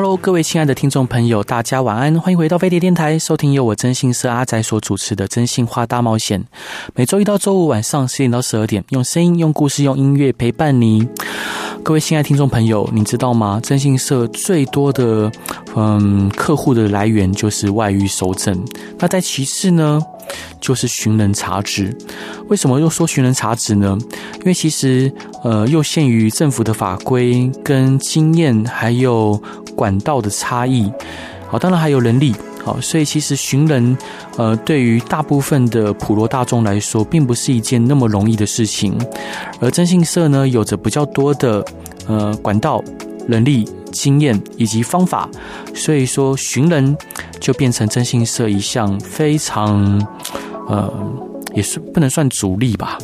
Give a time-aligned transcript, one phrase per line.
[0.00, 6.40] Hello，各位亲爱的听众朋友，大家晚安，欢迎回到飞碟电台，收听由我真心社阿仔所主持的《真心话大冒险》。
[6.94, 11.08] 每周一到周五晚上十点到十二点，用声音、用故事、用音乐陪伴你。
[11.88, 13.58] 各位亲爱的听众朋友，你知道吗？
[13.62, 15.32] 征信社最多的
[15.74, 18.62] 嗯客户的来源就是外遇收证，
[18.98, 19.98] 那在其次呢，
[20.60, 21.96] 就是寻人查职。
[22.48, 23.96] 为什么又说寻人查职呢？
[24.40, 25.10] 因为其实
[25.42, 29.40] 呃，又限于政府的法规跟经验，还有
[29.74, 30.92] 管道的差异，
[31.48, 32.34] 好，当然还有人力，
[32.80, 33.96] 所以其实寻人，
[34.36, 38.96] 呃，对于大部分的普罗大众来说，并不是一件那么容易的事情。
[39.60, 41.64] 而征信社呢，有着比较多的
[42.06, 42.82] 呃管道、
[43.26, 45.28] 人力、经验以及方法，
[45.74, 46.96] 所以说寻人
[47.40, 50.06] 就变成征信社一项非常
[50.68, 50.92] 呃，
[51.58, 52.96] 也是不能算主力吧。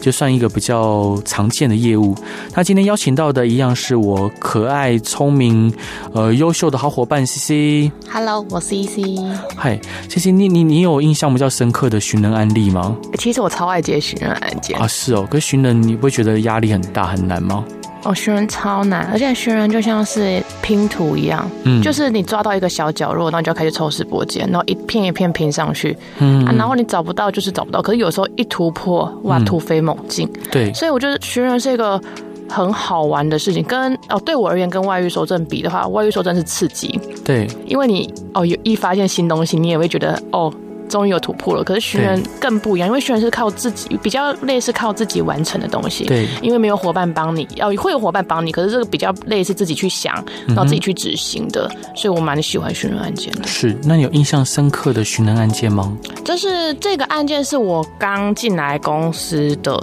[0.00, 2.14] 就算一个比较常见的业务。
[2.54, 5.72] 那今天邀请到的一样是我可爱、聪明、
[6.14, 7.90] 呃优秀的好伙伴 CC。
[8.08, 9.20] Hello，我是 CC。
[9.56, 9.78] 嗨
[10.08, 12.96] ，CC，你你你有印象比较深刻的寻人案例吗？
[13.18, 15.26] 其实我超爱接寻人案件啊，是哦。
[15.28, 17.64] 可是寻人你不会觉得压力很大很难吗？
[18.04, 26.44] 哦，寻人超难，而且寻人就像是拼图一样，嗯，就是你抓到一个小角落，然后你就要开始抽丝剥茧，然后一片一片拼上去，嗯。
[26.46, 32.00] 啊，然后你找不到就是找不到，可是有时候一突破，哇，突飞猛进，嗯，对，所以我觉得寻人是一个
[32.48, 33.62] 很好玩的事情。
[33.64, 40.52] 跟哦，对我而言，跟外遇收证比的话，外遇收证是刺激，对，因为你哦有一发现新东西，你也会觉得哦。
[40.88, 46.04] 终于有突破了，可是寻人更不一样，因为寻人是靠自己，比较类似靠自己完成的东西。
[46.04, 50.14] 对，因为没有伙伴帮你，要会有伙伴帮你，可是这个比较类似自己去想，
[50.46, 53.46] 然后自己去执行的，嗯、所以我蛮喜欢寻人案件的。
[53.46, 55.96] 是，那你有印象深刻的寻人案件吗？
[56.24, 59.78] 就是这个案件是我刚进来公司的。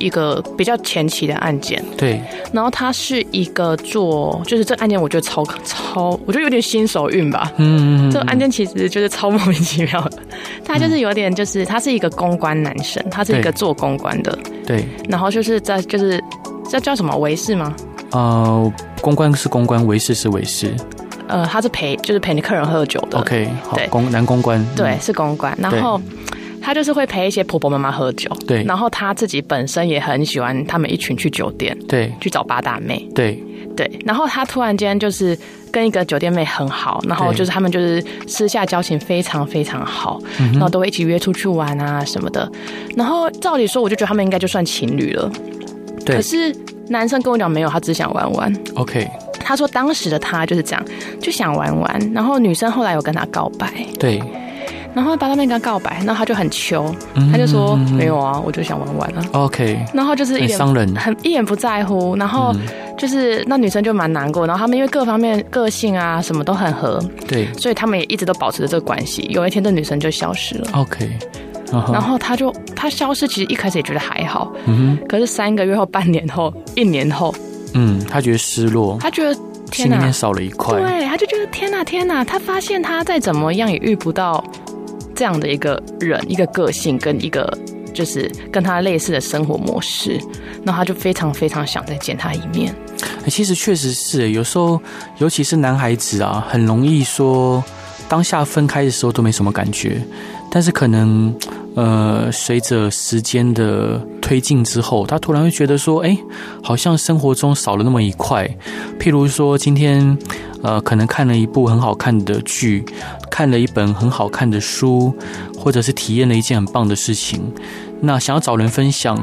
[0.00, 2.20] 一个比较前期的案件，对，
[2.52, 10.18] 然后他是一个做，就是这个案件我觉得超超，我觉得有点新手运吧，嗯，嗯，这个案件其实就是超莫名其妙的，
[10.64, 16.18] 他就是有点就是他是一个公关男生，他是一个做公关的，对，然后就是在就是
[16.68, 17.76] 这叫什么维士吗？
[18.12, 18.72] 呃，
[19.02, 20.74] 公关是公关，维士是维士，
[21.28, 26.00] 呃，他是陪就是陪你客人喝酒的，OK，好，对，公男公关，对，是公关，然后。
[26.62, 28.62] 他就是会陪一些婆婆妈妈喝酒，对。
[28.64, 33.42] 然后他自己本身也很喜欢他们一群去酒店，对，去找八大妹，对
[33.76, 33.90] 对。
[34.04, 35.36] 然后他突然间就是
[35.72, 40.20] 跟一个酒店妹很好，然后就是他们就是私下交情非常非常好，
[40.52, 42.50] 然后都会一起约出去玩啊什么的。
[42.96, 45.30] 然后照理说，我就觉得他们应该就算情侣了，
[46.04, 46.16] 对。
[46.16, 46.54] 可是
[46.88, 48.52] 男生跟我讲没有，他只想玩玩。
[48.74, 50.84] OK，他说当时的他就是这样，
[51.20, 52.12] 就想玩玩。
[52.12, 54.20] 然后女生后来有跟他告白，对。
[54.94, 56.94] 然后八大妹跟他告白，然后他就很求，
[57.30, 59.24] 他就说、嗯、没有啊，我就想玩玩啊。
[59.32, 62.16] OK，然后就是一脸伤人，很一脸不在乎。
[62.16, 62.54] 然后
[62.98, 64.46] 就是那女生就蛮难过。
[64.46, 69.26] 然后他们因为各方面个性啊什么都很合，对，所以他们也一直都保持着这个关系。
[69.30, 70.70] 有一天，这女生就消失了。
[70.74, 71.08] OK，、
[71.68, 71.92] uh-huh.
[71.92, 75.06] 然后他就他消失，其实一开始也觉得还好，嗯哼。
[75.08, 77.32] 可是三个月后、半年后、一年后，
[77.74, 79.32] 嗯，他觉得失落，他觉得
[79.70, 80.80] 天哪，心里面少了一块。
[80.80, 84.44] 对，他就觉得天哪，天哪，他发现他再怎么样也遇不到。
[85.20, 87.46] 这样的一个人，一个个性跟一个
[87.92, 90.18] 就是跟他类似的生活模式，
[90.62, 92.74] 那他就非常非常想再见他一面。
[93.28, 94.80] 其实确实是，有时候
[95.18, 97.62] 尤其是男孩子啊，很容易说
[98.08, 100.02] 当下分开的时候都没什么感觉，
[100.50, 101.34] 但是可能
[101.76, 106.18] 呃随着时间的推进之后，他突然会觉得说，哎，
[106.62, 108.48] 好像生活中少了那么一块。
[108.98, 110.18] 譬如说今天
[110.62, 112.84] 呃可能看了一部很好看的剧。
[113.30, 115.14] 看了一本很好看的书，
[115.56, 117.40] 或者是体验了一件很棒的事情，
[118.02, 119.16] 那想要找人分享，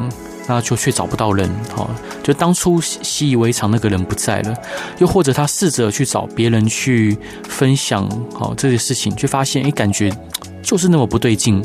[0.47, 1.87] 那就却找不到人，好，
[2.23, 4.55] 就当初习以为常那个人不在了，
[4.97, 10.11] 又或者他试着去找别人去分享，好这些事情，却发现，哎，感觉
[10.67, 11.63] 就是那么不对劲，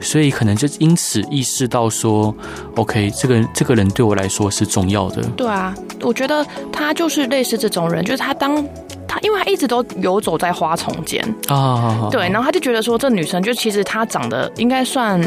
[0.00, 2.32] 所以可能就因此意识到说
[2.76, 5.20] ，OK，这个这个人对我来说是重要的。
[5.36, 8.64] 对啊，我觉得他就是类似这种人，就是他当。
[9.08, 15.18] 他因为他一直都游走在花丛间啊，对，然后他就觉得说，这女生就其实她长得应该算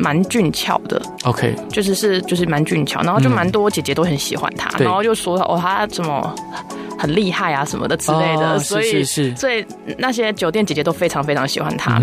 [0.00, 6.34] 蛮俊俏的，OK，就是是就是蛮俊俏，然后就蛮多姐姐都很喜欢她，然后就说哦，他怎么
[6.98, 9.64] 很厉害啊什么的之类的，所以是所以
[9.98, 12.00] 那些酒店姐姐都非常非常喜欢她，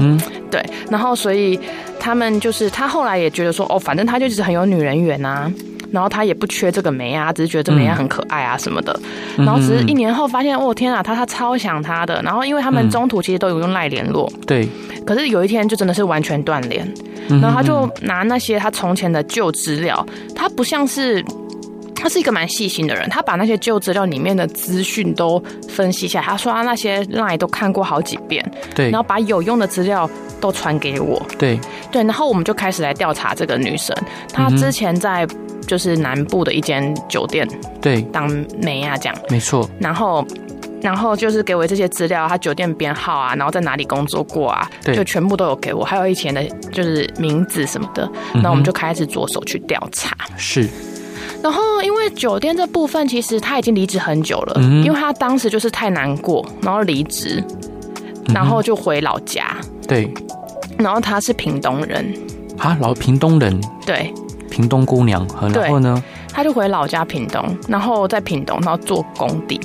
[0.51, 1.59] 对，然后所以
[1.99, 5.51] 他们就是他后来也觉得说，哦，反正他就是很有女人缘啊。
[5.91, 8.97] 然后他也不缺这个梅啊，只是觉得这梅啊很可爱啊什么的。
[9.37, 12.21] 嗯、然后只是一年后发现，哦天啊，他他超想他的。
[12.21, 15.05] 然后因为他们中途其实都有用赖联络，对、嗯。
[15.05, 16.87] 可是有一天就真的是完全断联。
[17.29, 21.21] 然后他就拿那些他从前的旧资料，他不像是，
[21.97, 26.25] 他是一个蛮细心的人，他把那些旧资料里面的资讯都分析下来。
[26.25, 28.43] 他说他那些赖都看过好几遍，
[28.75, 28.89] 对。
[28.89, 30.09] 然后把有用的资料
[30.39, 31.59] 都传给我，对
[31.91, 32.03] 对。
[32.03, 33.95] 然后我们就开始来调查这个女生，
[34.31, 35.27] 她之前在。
[35.67, 37.45] 就是南部的一间酒店，
[37.81, 38.29] 对，当
[38.61, 39.69] 美啊这样，没错。
[39.79, 40.25] 然后，
[40.81, 46.41] 然后就是给我这些资料，她酒店编号啊，然后在哪里工作过啊，对，就全部都有给我，还有以前的
[46.71, 48.09] 就是名字什么的。
[48.35, 50.15] 那、嗯、我们就开始着手去调查。
[50.37, 50.69] 是。
[51.47, 57.41] 然后，因为酒店这部分其实他已经离职很久了，嗯，因为他当时就是太难过，然后离职，
[58.33, 59.55] 然后就回老家。
[59.87, 60.13] 对。
[60.77, 62.13] 然后他是屏东人
[62.57, 63.57] 啊，老屏东人。
[63.85, 64.13] 对。
[64.51, 66.03] 屏东姑娘，然后呢？
[66.33, 69.57] 他就回老家屏东，然后在屏东，然后做工地。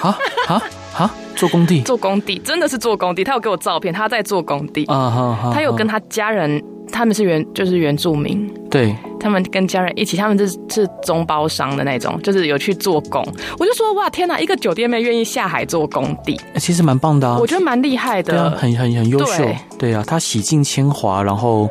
[0.00, 0.18] 啊
[0.48, 0.62] 啊
[0.96, 1.14] 啊！
[1.34, 3.22] 做工地，做工地，真的是做工地。
[3.22, 4.86] 他有给我照片，他在做工地。
[4.86, 8.50] 啊哈，他有跟他家人，他们是原就是原住民。
[8.70, 8.96] 对。
[9.26, 13.26] 他们跟家人一起，他们是是中包商的那种，就是有去做工。
[13.58, 14.38] 我就说哇，天哪！
[14.38, 17.36] 一个酒店妹愿意下海做工地，其实蛮棒的啊。
[17.40, 19.38] 我觉得蛮厉害的，对啊，很很很优秀。
[19.38, 21.68] 对，对啊，他洗尽铅华，然后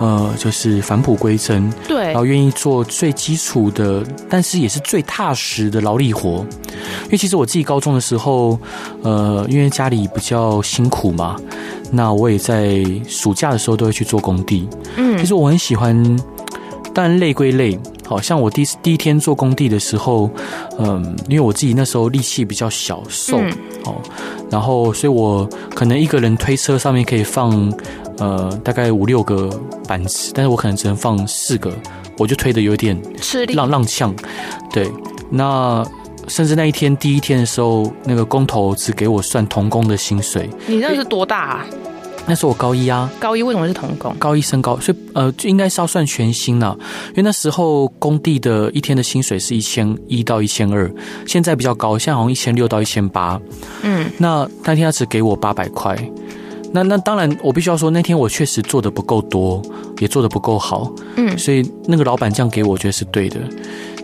[0.00, 1.72] 呃，就是返璞归真。
[1.86, 6.44] 对，然后愿意做最基础的，但是也是最踏实的劳力活。
[7.04, 8.58] 因为其实我自己高中的时候，
[9.02, 11.36] 呃，因为家里比较辛苦嘛，
[11.92, 14.68] 那我也在暑假的时候都会去做工地。
[14.96, 16.18] 嗯，其实我很喜欢。
[16.98, 20.30] 但累归累，好像我第第一天做工地的时候，
[20.78, 23.36] 嗯，因为我自己那时候力气比较小瘦，
[23.84, 27.70] 哦、嗯，然后所以我可能一个人推车上面可以放
[28.16, 29.50] 呃大概五六个
[29.86, 31.70] 板子，但是我可能只能放四个，
[32.16, 34.14] 我就推的有点吃力，踉踉跄。
[34.72, 34.90] 对，
[35.28, 35.86] 那
[36.28, 40.48] 甚至那一天第一天的时候，那个工头只给我算童工的薪水。
[40.66, 41.66] 你那是多大啊？
[42.28, 44.14] 那是我高一啊，高一为什么是童工？
[44.18, 46.76] 高一升高，所以呃，就应该是要算全薪了，
[47.10, 50.92] 因为那时候工地的一天的薪水是一千一到一千二，
[51.24, 53.40] 现在比较高，现在好像一千六到一千八。
[53.82, 55.96] 嗯，那那天他只给我八百块，
[56.72, 59.62] 那那当然我必须要说，那天我确实做的不够多，
[60.00, 60.92] 也做的不够好。
[61.14, 63.38] 嗯，所以那个老板这样给我，我觉得是对的。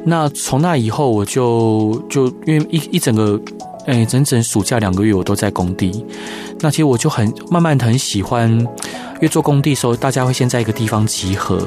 [0.05, 3.41] 那从那以后，我就就因为一一整个。
[3.87, 6.05] 哎，整整暑假两个月，我都在工地。
[6.61, 11.61] 那其实我就很慢慢很喜欢，因为做工地的时候，大家会先在一个地方集合，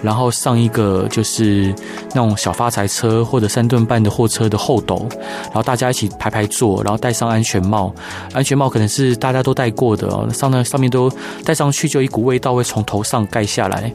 [0.00, 1.74] 然后上一个就是
[2.10, 5.04] 那种小发财车或者三吨半的货车的后斗，
[5.46, 7.92] 然后大家一起排排坐，然后戴上安全帽，
[8.32, 11.10] 安全帽可能是大家都戴过的哦，上那上面都
[11.44, 13.92] 戴上去，就一股味道会从头上盖下来，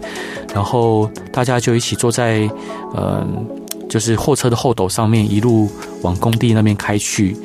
[0.54, 2.50] 然后大家就一起坐在
[2.98, 3.48] 嗯。
[3.92, 5.70] 就是货车的后斗上面，一路
[6.02, 7.36] 往工地那边开去，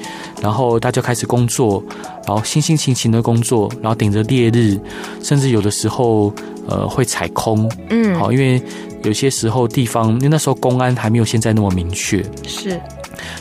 [0.41, 1.83] 然后大家开始工作，
[2.25, 4.79] 然后辛辛勤勤的工作，然后顶着烈日，
[5.21, 6.33] 甚至有的时候
[6.69, 8.63] 呃会踩空，嗯，好，因为
[9.03, 12.81] 有些时候地方，因为那时候公安还没有现在那么明确，是。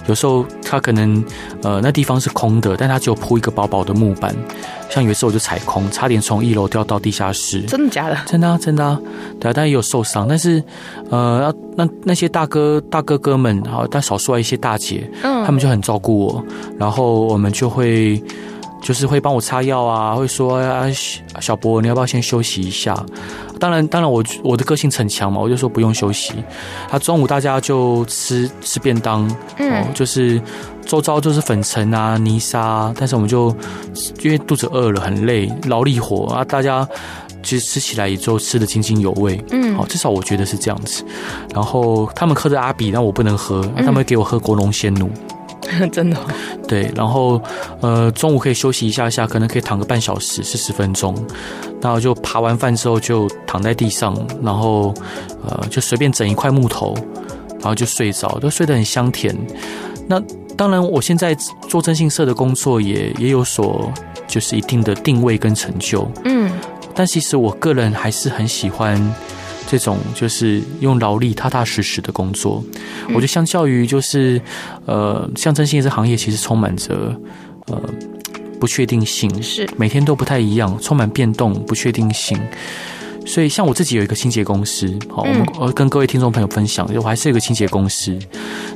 [0.07, 1.23] 有时候他可能，
[1.63, 4.35] 呃，那地方是空的，但他只有铺一个薄薄的木板。
[4.89, 7.61] 像有一次我就踩空，差点从一楼掉到地下室。
[7.63, 8.17] 真的假的？
[8.25, 8.99] 真的啊，真的啊。
[9.39, 10.27] 对啊，但也有受伤。
[10.27, 10.63] 但是，
[11.09, 16.45] 呃，那那些大哥大哥哥们，好，但少数啊一些大姐，嗯，他们就很照顾我，
[16.77, 18.21] 然后我们就会。
[18.81, 20.85] 就是会帮我擦药啊，会说啊，
[21.41, 22.95] 小博，你要不要先休息一下？
[23.59, 26.33] 当然，当然我，我我的个性逞强嘛，我就说不用休息。
[26.89, 30.41] 他中午大家就吃吃便当，嗯，就是
[30.85, 33.55] 周遭就是粉尘啊、泥沙，但是我们就
[34.21, 36.87] 因为肚子饿了，很累，劳力活啊，大家
[37.41, 41.03] 其实吃起来也就吃的津津有味，嗯，好，至少我觉得是这样子。
[41.53, 45.09] 然后他们喝着阿比，但我不能喝，他们会给我喝国龙鲜乳。
[45.91, 46.17] 真的，
[46.67, 47.41] 对，然后
[47.81, 51.15] 呃，中午可以休息一下下，可能可以躺个半小时四十分钟，
[51.81, 54.93] 然后就爬完饭之后就躺在地上，然后
[55.45, 56.95] 呃，就随便整一块木头，
[57.59, 59.35] 然后就睡着，都睡得很香甜。
[60.07, 60.21] 那
[60.55, 61.35] 当然，我现在
[61.67, 63.91] 做征信社的工作也也有所
[64.27, 66.51] 就是一定的定位跟成就，嗯，
[66.93, 69.01] 但其实我个人还是很喜欢。
[69.67, 72.63] 这种就是用劳力踏踏实实的工作，
[73.09, 74.41] 我觉得相较于就是，
[74.85, 77.15] 呃，像征信这行业，其实充满着
[77.67, 77.81] 呃
[78.59, 79.67] 不确定性，是。
[79.77, 82.39] 每天都不太一样，充满变动、不确定性。
[83.27, 88.15] 所以像我自己有一个清洁公司，好，我们我跟各位听众朋友分享，我还是有一个清洁公司。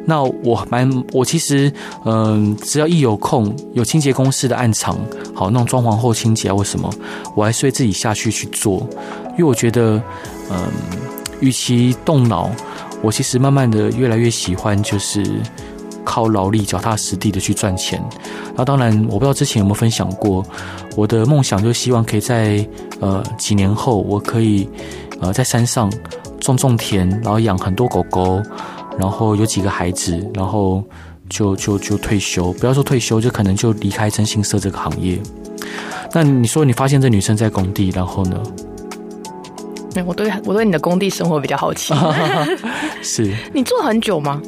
[0.08, 1.72] 那我蛮我其实
[2.04, 4.98] 嗯，只要一有空有清洁公司的暗场，
[5.36, 6.92] 好，那种装潢后清洁啊或什么，
[7.36, 8.90] 我还是会自己下去去做，
[9.40, 10.02] 因为我觉得
[10.52, 10.70] 嗯，
[11.40, 12.52] 与其动脑，
[13.02, 15.26] 我其实慢慢的越来越喜欢就是。
[16.06, 18.04] 靠劳力、脚踏实地的去赚钱。
[18.56, 20.44] 那当然，我不知道之前有没有分享过，
[20.96, 22.68] 我的梦想就希望可以在
[23.00, 24.68] 呃几年后，我可以
[25.22, 25.92] 呃在山上
[26.40, 28.42] 种种田，然后养很多狗狗，
[28.98, 30.84] 然后有几个孩子，然后
[31.30, 32.52] 就就就退休。
[32.54, 35.20] 不要说退休，就可能就离开征信社这个行业。
[36.12, 38.42] 那你说，你发现这女生在工地，然后呢？
[40.06, 41.94] 我对我对你的工地生活比较好奇。
[43.02, 44.42] 是 你做很久吗？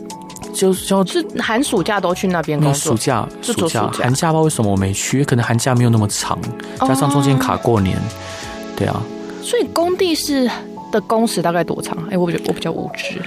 [0.54, 6.38] 就就是寒暑假都去那边工作，暑假是暑假，寒假不知道为什么我没去，可能寒假没有那么长，
[6.80, 7.98] 加上中间卡过年，
[8.76, 9.02] 对啊。
[9.42, 10.50] 所以工地是
[10.92, 11.98] 的工时大概多长？
[12.12, 13.22] 哎，我比较我比较无知。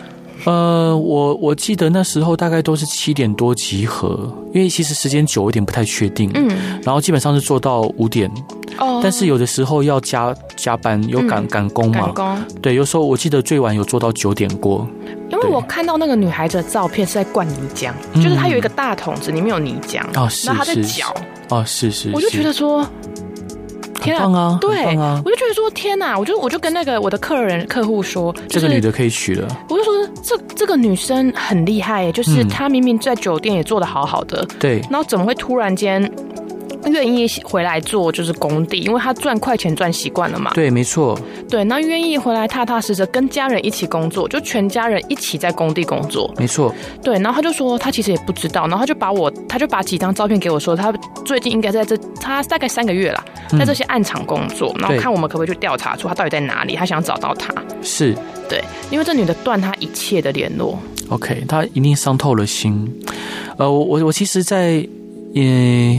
[0.45, 6.31] 呃，我我记得那时候大概都是七点多集合，因为其实时间久一点不太确定。
[6.35, 6.47] 嗯，
[6.83, 8.31] 然后基本上是做到五点。
[8.79, 12.13] 哦，但是有的时候要加加班，有赶赶工嘛？
[12.13, 12.45] 赶工。
[12.63, 14.87] 对，有时候我记得最晚有做到九点过。
[15.31, 21.13] 因为我看到那个女孩子的照片是在灌泥浆，就是她有一个大桶子，里面有泥浆，哦，是，然后她在搅，
[21.49, 22.87] 哦，是是，我就觉得说，
[24.01, 36.09] 天啊，对啊，我就觉得说，天哪，我就我就跟那个我的客人客户说，这个女的可以娶了，我就说这这个女生很厉害，就是她明明在酒店也做的好好的，对，然后怎么会突然间？
[36.93, 40.53] 愿意回来做就是工地，因为他赚快钱赚习惯了嘛。
[40.55, 41.19] 对，没错。
[41.49, 46.33] 对，那愿意回来踏踏实实跟家人一起工作，就全家人一起在工地工作。
[46.37, 46.75] 没错。
[47.03, 50.93] 对，然后他就说他其实也不知道，然后他就把我，他就把几张照片给我说，他
[51.25, 53.25] 最近应该在这，他大概三个月了，
[53.59, 57.53] 在这些暗场工作，嗯、然后看我们可不可以去调查出他到底在哪里，他想找到他。
[57.83, 58.15] 是。
[58.49, 60.79] 对，因为这女的断他一切的联络。
[61.09, 62.93] OK，他一定伤透了心。
[63.57, 64.87] 呃，我我我其实，在。
[65.35, 65.99] 也，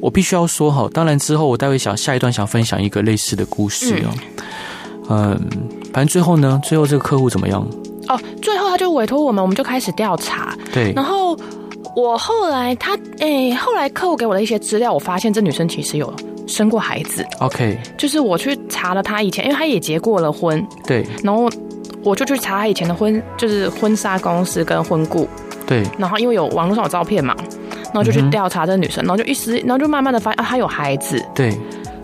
[0.00, 4.10] 我必须要说哈，当然之后我待会想下一段想分享一个类似的故事哦。
[5.08, 5.38] 嗯，
[5.92, 7.66] 反正最后呢，最后这个客户怎么样？
[8.08, 10.56] 哦，最后他就委托我们，我们就开始调查。
[10.72, 11.36] 对，然后
[11.94, 16.12] 我后来他诶，后来客户给我的一些资料，我发现这女生其实有
[16.46, 17.26] 生过孩子。
[17.40, 20.64] OK，就是我去查了她以前，因为她也结过了婚。
[20.86, 21.48] 对，然后
[22.02, 25.28] 我就去查他以前的婚，就是婚纱公司跟婚顾。
[25.66, 27.34] 对，然后因为有网络上有照片嘛。
[27.92, 31.20] 然后就去调查这个女生，然后就一时，然后就慢慢的发现啊，她有孩子。
[31.34, 31.52] 对。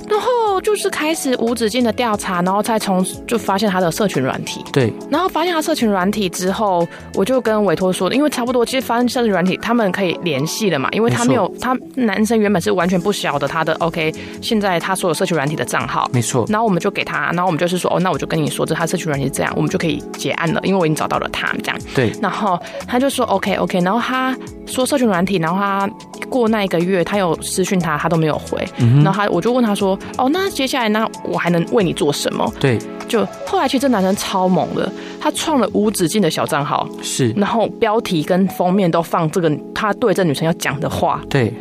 [0.09, 4.65] 然后就是开始无止境的调查，然后再从就发现他的社群软体。
[4.73, 4.93] 对。
[5.11, 16.09] 然后发现他社群软体之后，我就跟委托说，因为差不多，其实发现社群软体他们可以联系了嘛，因为他没有，他男生原本是完全不晓得他的 OK，现在他所有社群软体的账号。
[16.13, 16.47] 没错。
[16.49, 21.79] 然后我们就给他，然后我们就是说，哦，那我就跟你说，这他社群软体是这样，我们就可以结案了，因为我已经找到了他这样。
[21.95, 22.13] 对。
[22.23, 24.37] 然后他就说 OK OK，然后他
[24.67, 25.89] 说社群软体，然后他
[26.29, 28.67] 过那一个月，他有私讯他，他都没有回。
[28.79, 29.03] 嗯。
[29.03, 32.53] 然后他我就问他说，哦，那接下来那我还能为你做什么？
[32.59, 41.53] 对，就后来其实这男生超猛的，他创了无止境的小账号，是，然后标题跟封面都放这个他对这女生要讲的话，对。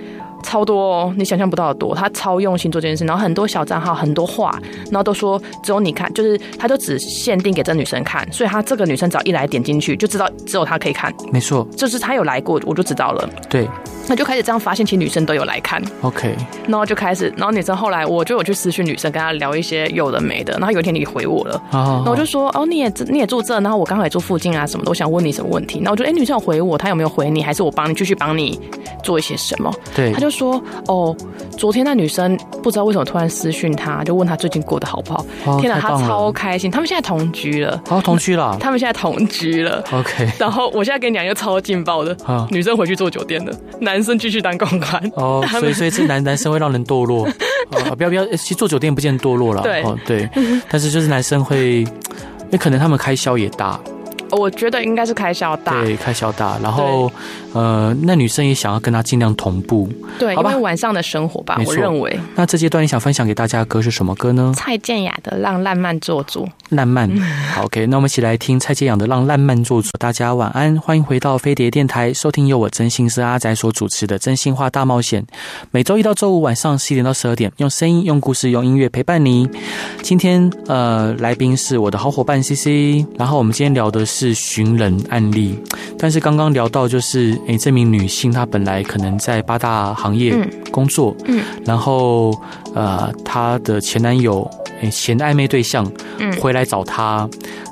[0.45, 4.57] 超多哦，你想象不到的多，他超用心做这件事，然后很多小账号，很多话，
[4.91, 13.67] 然后都说只有你看，就是他就只限定给这女生看，所以他这个女生只要一来点进去，就知道只有他可以看，没错，就是他有来过，我就知道了，对，
[14.07, 16.35] 那就开始这样发现，其实女生都有来看，OK，
[16.67, 28.59] 然后就开始，然后女生后来我就有去私讯女生，跟她聊一些有的没的，然后有一天你回我了，然后我就说哦，你也你也住这，然后我刚好也住附近啊什么的，我想问你什么问题，然后我就哎、欸，女生有回我，她有没有回你，还是我帮你继续帮你
[29.03, 29.73] 做一些什么？
[29.95, 31.15] 对，他就说哦。
[31.57, 35.25] 昨天那女生不知道为什么突然私讯他，就问他最近过得好不好。
[35.45, 36.69] 哦、天哪，他超开心。
[36.69, 38.57] 他们现在同居了，哦，同居了。
[38.59, 39.81] 他们现在同居了。
[39.93, 40.29] OK。
[40.37, 45.11] 然后我现在跟你讲一个超劲爆的，哦、 女生回去做酒店了，男生继续当公关。
[45.15, 47.25] 哦，所以所以这男男生会让人堕落。
[47.71, 49.61] 哦，不要不要，其实做酒店不见得堕落了。
[49.61, 50.29] 对、哦、对，
[50.69, 53.79] 但是就是男生会，因为可能他们开销也大。
[54.31, 56.57] 我觉得应该是开销大，对，开销大。
[56.61, 57.09] 然后，
[57.55, 62.19] 呃，那女生也想要跟他尽量同步，对，好吧，因为晚上的生活吧，我认为。
[62.35, 64.53] 那这阶段你想分享给大家的歌是什么歌呢？
[64.55, 66.45] 蔡健雅的《让浪漫做主》。
[66.69, 67.09] 浪漫，
[67.53, 67.85] 好，OK。
[67.87, 69.89] 那我们一起来听蔡健雅的《让浪漫做主》。
[69.99, 75.21] 大家晚安，欢迎回到飞碟电台，收听由我真心是阿仔所主持的《真心话大冒险》。
[75.71, 79.47] 每周一到周五晚上十一点到十二点，用声音、用故事、用音乐陪伴你。
[80.01, 83.05] 今天，呃，来宾是我的好伙伴 CC。
[83.17, 84.05] 然后我们今天聊的。
[84.05, 85.59] 是寻人案例，
[85.97, 90.35] 但是刚刚聊到就是，诶，这名女性她本来可能在八大行业
[90.71, 92.33] 工作，嗯，嗯然后
[92.73, 94.49] 呃，她的前男友，
[94.81, 97.27] 诶，前暧昧对象，嗯，回回来找他，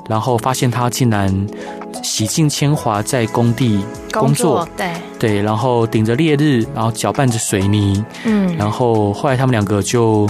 [0.08, 1.46] 然后发现他竟然
[2.02, 4.86] 洗尽铅华在工地工作，对。
[5.18, 10.28] 对，然后顶着烈日，然后搅拌着水泥，嗯，然后后来他们两个就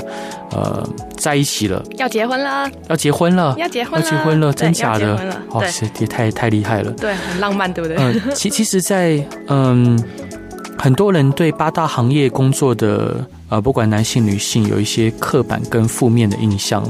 [0.53, 5.19] 呃在一起了，要结婚了，要结婚了，要结婚了，要结婚了，真假的？
[5.51, 7.97] 哇塞，也太太厉害了，对，很浪漫，对不对？
[7.99, 10.03] 嗯，其其实在，在嗯。
[10.77, 16.83] 很多人对八大行业工作的呃，不管男性女性，有一些刻板跟负面的印象。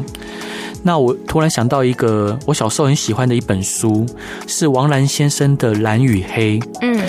[0.83, 4.05] 那我突然想到一个我小时候很喜欢的一本书，
[4.47, 6.59] 是王兰先生的《蓝与黑》。
[6.83, 7.01] 嗯，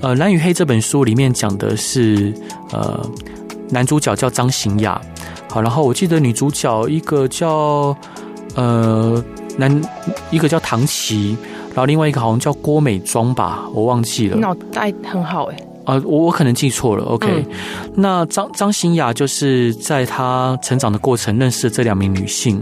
[0.00, 2.32] 呃，《蓝与黑》这本书里面讲的是
[2.70, 3.04] 呃，
[3.70, 5.00] 男主角叫张行雅，
[5.50, 7.96] 好，然后我记得女主角一个叫
[8.54, 9.22] 呃
[9.58, 9.82] 男
[10.30, 11.36] 一个叫唐琪，
[11.70, 14.36] 然后另外一个好像叫郭美庄吧，我忘记了。
[14.36, 15.56] 脑袋很好哎。
[15.86, 17.04] 啊，我我可能记错了。
[17.04, 17.46] OK，嗯，
[17.94, 22.60] 那张张新雅就是在她成长的过程认识了这两名女性。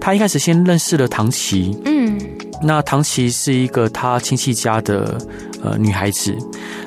[0.00, 2.18] 她一开始先认识了唐琪，嗯，
[2.62, 5.18] 那唐琪是一个她亲戚家的
[5.62, 6.34] 呃女孩子，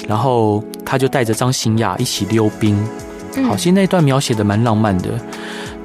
[0.08, 2.76] 然后她就带着张新雅一起溜冰。
[3.48, 5.10] 好，其实那段描写的蛮浪漫的。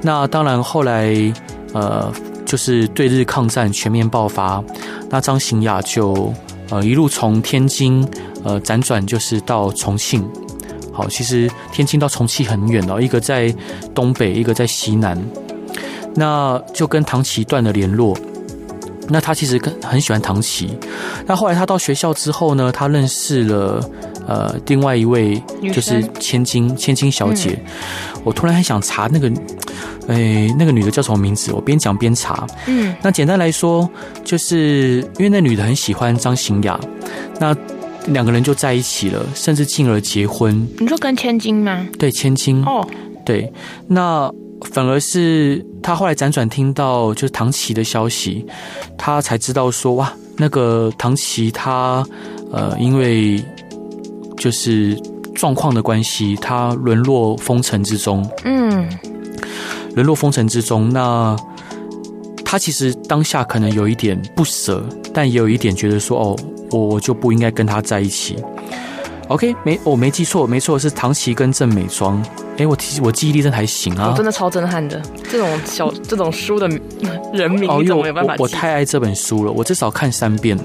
[0.01, 1.13] 那当然后来
[1.73, 2.11] 呃
[2.43, 4.63] 就是对日抗战全面爆发，
[5.11, 6.33] 那张新雅就
[6.71, 8.03] 呃一路从天津。
[8.45, 10.25] 呃，辗转就是到重庆。
[10.93, 13.53] 好，其实天津到重庆很远哦，一个在
[13.93, 15.21] 东北，一个在西南。
[16.13, 18.17] 那就跟唐琪断了联络。
[19.09, 20.77] 那他其实跟很喜欢唐琪。
[21.25, 23.89] 那后来他到学校之后呢，他认识了
[24.25, 27.59] 呃另外一位，就是千金千金小姐。
[28.15, 28.21] 嗯。
[28.23, 29.29] 我突然很想查那个，
[30.07, 31.51] 哎，那个女的叫什么名字？
[31.51, 32.47] 我边讲边查。
[32.67, 32.95] 嗯。
[33.01, 33.87] 那简单来说，
[34.23, 36.79] 就是因为那女的很喜欢张行雅。
[37.39, 37.55] 那
[38.07, 40.67] 两个人就在一起了，甚至进而结婚。
[40.79, 41.87] 你说跟千金吗？
[41.97, 42.63] 对，千金。
[42.63, 42.87] 哦，oh.
[43.25, 43.51] 对，
[43.87, 44.31] 那
[44.71, 48.45] 反而是他后来辗转听到就是唐琪的消息，
[48.97, 52.05] 他才知道说哇，那个唐琪他
[52.51, 53.43] 呃，因为
[54.37, 54.95] 就是
[55.33, 58.27] 状况的关系，他沦落风尘之中。
[58.43, 58.87] 嗯，
[59.95, 61.35] 沦落风尘之中，那
[62.45, 66.35] 他其实当下可能有一点不舍，但也有一点觉得说哦。
[66.71, 68.35] 我我就不应该跟他在一起。
[69.27, 72.21] OK，没我没记错，没错是唐琪跟郑美庄。
[72.57, 74.99] 哎，我记我记忆力真的还行啊，我真的超震撼的。
[75.31, 76.67] 这种小这种书的
[77.31, 80.57] 人名，哦，因为我我太爱这本书了，我至少看三遍。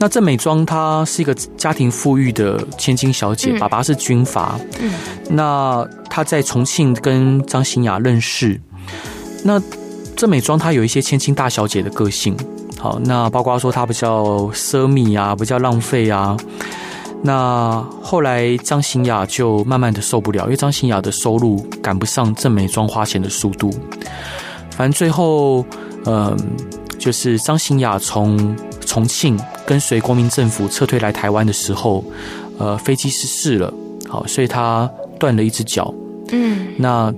[0.00, 4.58] 那郑美庄她是一个家庭富裕的千金小姐，嗯、爸爸是军阀。
[4.80, 4.92] 嗯，
[5.30, 8.60] 那她在重庆跟张欣雅认识。
[9.44, 9.62] 那
[10.16, 12.36] 郑美庄她有一些千金大小姐的个性。
[12.78, 16.36] 好，那包括说他比较奢靡啊，比较浪费啊。
[17.22, 23.70] 那后来张新雅就慢慢的受不了，因为张新雅的收入赶不上郑美庄花钱的速度。
[24.70, 25.64] 反正最后，
[26.04, 26.36] 嗯，
[26.98, 32.04] 就是张新雅从重庆跟随国民政府撤退来台湾的时候，
[32.58, 33.72] 呃，飞机失事了，
[34.06, 35.92] 好，所以他断了一只脚。
[36.30, 37.12] 嗯，那。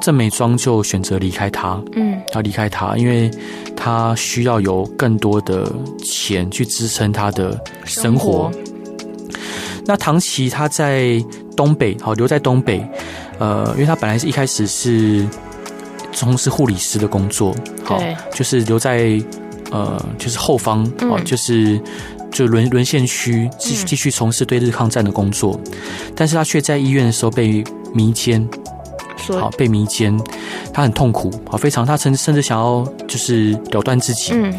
[0.00, 3.30] 郑美庄就选择离开他，嗯，要离开他，因为
[3.76, 5.70] 他需要有更多的
[6.02, 8.50] 钱去支撑他的生活。
[8.50, 8.52] 生活。
[9.86, 11.22] 那唐琪他在
[11.56, 12.86] 东北，好，留在东北，
[13.38, 15.26] 呃，因为他本来是一开始是
[16.12, 18.00] 从事护理师的工作，好，
[18.32, 19.20] 就是留在
[19.70, 21.80] 呃，就是后方，哦、嗯，就是
[22.30, 25.72] 就沦沦陷区继续继续从事对日抗战的工作，嗯、
[26.14, 28.48] 但是他却在医院的时候被迷奸。
[29.38, 30.18] 好，被迷奸，
[30.72, 34.54] 他很痛苦，好，非常，他甚甚至想要就是了断自己，嗯，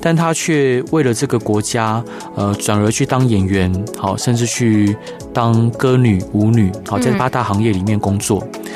[0.00, 2.02] 但他却为了这个国家，
[2.34, 4.96] 呃，转而去当演员，好，甚至去
[5.32, 8.46] 当歌女、舞女，好，在八大行业里面工作。
[8.52, 8.70] 嗯、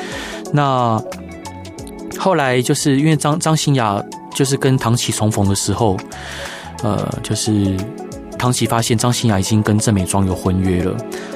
[0.53, 1.03] 那
[2.17, 4.01] 后来就是因为张张馨雅
[4.33, 5.97] 就是跟唐琪重逢的时候，
[6.83, 7.75] 呃，就是
[8.37, 10.95] 唐琪发现张馨雅已经跟郑美庄有婚约了，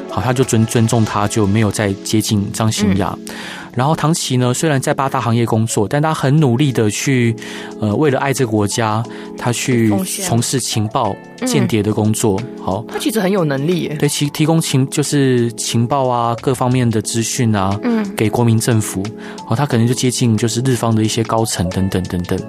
[0.10, 3.18] 好，他就尊尊重他，就没有再接近张馨雅。
[3.28, 3.34] 嗯
[3.78, 7.36] 然后唐琪呢，虽然在八大行业工作，但他很努力的去，
[7.80, 9.04] 呃，为了爱这个国家，
[9.38, 9.94] 他去
[10.26, 12.42] 从事情报间谍的工作。
[12.42, 13.96] 嗯、好，他其实很有能力耶。
[14.00, 19.04] 对，其提供情就是情报啊，各方面的资讯啊，嗯，给国民政府。
[19.46, 22.40] 好，他可能就接近就是日方的一些高层等等等等。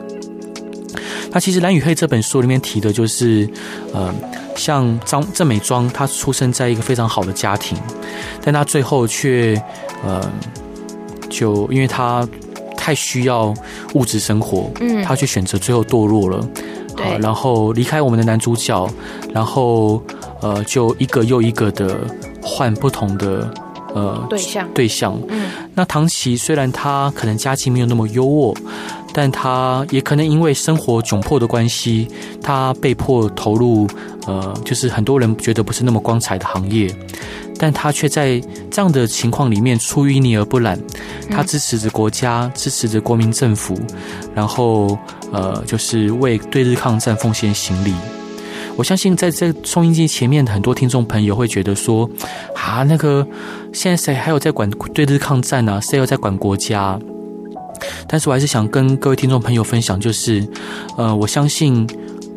[1.30, 3.46] 那其实《蓝与黑》这本书里面提的就是，
[3.92, 4.14] 呃，
[4.56, 7.76] 像张郑美庄，她出生在一个非常好的家庭，
[8.42, 9.62] 但她最后却，
[10.02, 10.26] 呃。
[11.28, 12.26] 就因为他
[12.76, 13.54] 太需要
[13.94, 16.48] 物质生活，嗯，他却选择最后堕落了，
[16.96, 18.88] 对，然后离开我们的男主角，
[19.32, 20.02] 然后
[20.40, 21.98] 呃，就一个又一个的
[22.42, 23.52] 换不同的
[23.94, 24.68] 呃对象。
[24.74, 28.56] 对象，嗯，那唐琪虽然他可能家境没有那么优渥，
[29.12, 32.08] 但他也可能因为生活窘迫的关系，
[32.40, 33.86] 他被迫投入
[34.26, 36.88] 呃，就是很多人觉得不是那么光彩的行业，
[37.58, 38.40] 但他却在
[38.70, 40.78] 这样的情况里面出淤泥而不染，
[41.30, 43.78] 他支持着国家，支持着国民政府，
[44.34, 44.96] 然后
[45.32, 47.92] 呃，就是为对日抗战奉献行力。
[48.76, 52.08] 我相信在这收音机前面的很多听众朋友会觉得说，
[52.54, 53.26] 啊，那个
[53.72, 55.80] 现在谁还有在管对日抗战啊？
[55.80, 56.96] 谁有在管国家？
[58.06, 60.46] 但是我还是想跟各位听众朋友分享，就是，
[60.96, 61.86] 呃，我相信，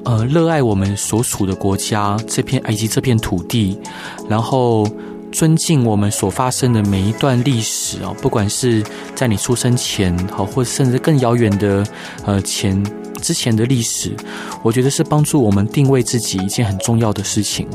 [0.04, 3.80] 呃，热爱我们所处的国家这片以及这片土地，
[4.28, 4.88] 然后
[5.32, 8.84] 尊敬我们所发生的每一段历史啊，不管是
[9.16, 11.86] 在你出生前，好，或者甚至更遥远的
[12.26, 12.84] 呃前。
[13.22, 14.16] 之前的历史，
[14.64, 17.68] 我觉得是帮助我们定位自己一件很重要的事情。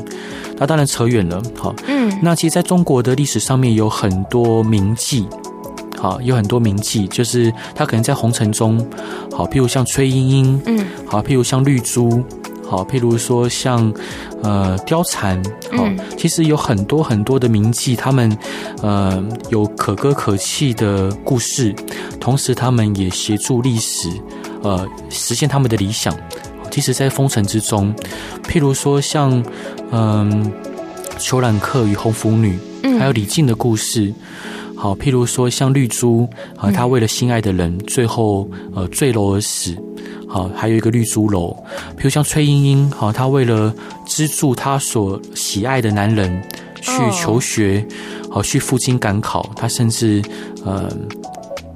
[0.57, 5.25] 那当然扯远了，好，嗯，那其实在中国的历史上面有很多名妓，
[5.97, 8.77] 好，有很多名妓，就是他可能在红尘中，
[9.31, 12.21] 好，譬如像崔莺莺，嗯，好，譬如像绿珠，
[12.69, 13.93] 好，譬如说像
[14.43, 18.37] 呃貂蝉，好，其实有很多很多的名妓，他们
[18.81, 21.73] 呃有可歌可泣的故事，
[22.19, 24.09] 同时他们也协助历史。
[24.63, 26.13] 呃，实现他们的理想，
[26.71, 27.93] 其实在风尘之中，
[28.43, 29.41] 譬如说像，
[29.91, 30.51] 嗯，
[31.19, 32.59] 虬髯客与红拂女，
[32.99, 34.11] 还有李靖的故事，
[34.77, 39.75] 好，譬如说像绿珠啊，他为了心爱的人，最后呃坠楼而死，
[40.27, 41.49] 好，还有一个绿珠楼，
[41.97, 43.73] 譬如像崔莺莺，好，她为了
[44.05, 46.41] 资助她所喜爱的男人
[46.79, 47.83] 去求学，
[48.29, 50.21] 好，去赴京赶考，她甚至
[50.63, 50.95] 呃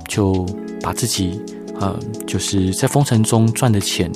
[0.07, 0.45] 就
[0.81, 1.41] 把自己。
[1.79, 4.07] 呃，就是在风尘中赚的钱，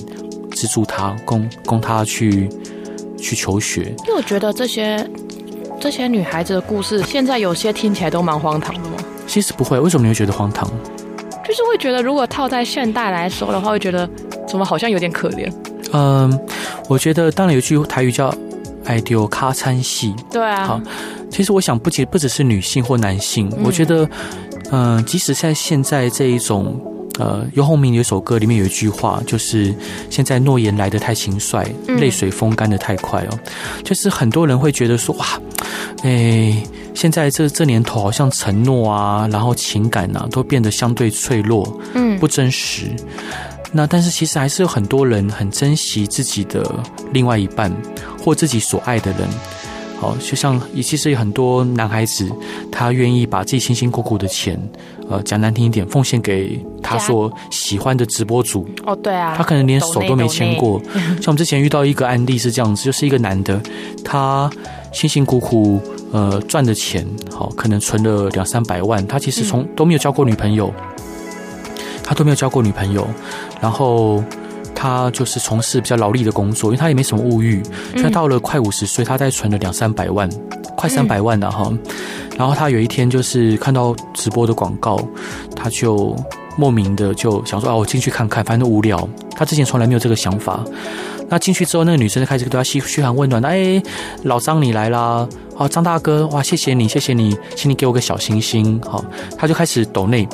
[0.51, 2.47] 资助他，供供他去
[3.17, 3.91] 去求学。
[4.05, 5.03] 因为我觉得这些
[5.79, 8.97] 这些女孩子的故事，现在有些听起来都蛮荒唐的吗？
[9.27, 10.67] 其实不会，为什么你会觉得荒唐？
[11.47, 14.09] 就是会觉得，如果套在现代来说的话，会觉得
[14.47, 15.51] 怎么好像有点可怜。
[15.93, 16.39] 嗯，
[16.89, 18.33] 我觉得当然有句台语叫
[18.85, 20.15] “爱丢咖餐戏”。
[20.31, 20.65] 对啊。
[20.65, 20.81] 好，
[21.29, 24.09] 其实我想不仅不只是女性或男性，嗯、我觉得，
[24.71, 26.81] 嗯、呃，即使在现在这一种。
[27.17, 29.73] 呃，游鸿明有一首歌，里面有一句话，就是
[30.09, 33.39] 现在诺言来得太轻率，泪水风干得太快哦。
[33.83, 35.25] 就是很多人会觉得说，哇，
[36.03, 36.61] 哎，
[36.93, 42.87] 现在这这年头，好像承诺啊，然后情感啊，都变得相对脆弱，嗯，不真实。
[43.71, 46.69] 那但是其实还是有很多人很珍惜自己的
[47.11, 47.73] 另外一半，
[48.23, 49.21] 或自己所爱的人。
[49.97, 52.29] 好，就像也其实有很多男孩子，
[52.69, 54.61] 他愿意把自己辛辛苦苦的钱，
[55.09, 58.67] 呃，讲难听一点，奉献给他所喜欢的直播主。
[58.85, 60.81] 哦，对啊，他可能连手都没牵过。
[61.21, 63.61] 像我们之前遇到一个案例是这样子，就是一个男的，
[64.03, 64.49] 他
[64.91, 65.79] 辛辛苦苦
[66.11, 70.73] 呃赚的钱，好，可能存了两三百万，他其实从都没有交过女朋友，
[72.03, 73.07] 他都没有交过女朋友，
[73.61, 74.23] 然后。
[74.77, 77.63] 他就是从事比较劳力的工作，因为他也没什么物欲。
[78.03, 80.29] 他到了快五十岁，他才存了两三百万，
[80.75, 81.71] 快三百万了哈。
[82.37, 84.99] 然后他有一天就是看到直播的广告，
[85.55, 86.15] 他就
[86.57, 90.63] 莫名的就想说：“啊，我进去看看，反正无聊。”他之前从来没有这个想法。
[91.27, 93.81] 那进去之后，那个女生就开始对他嘘嘘寒问暖：“哎，
[94.23, 95.27] 老张你来啦！
[95.57, 99.03] 哦，张大哥，哇，谢谢你，谢谢你，请你给我个小心心。”好，
[99.35, 100.27] 他就开始抖内，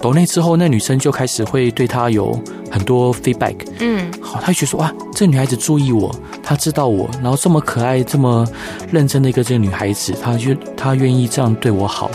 [0.00, 2.36] 抖内之后，那女生就开始会对他有
[2.70, 3.56] 很多 feedback。
[3.80, 8.46] 嗯，好，他就觉得说：“哇，这女孩子注意我，她知道我，然后这么可爱、这么
[8.90, 12.10] 认真的一个这个女孩子，她就她愿意这样对我好。”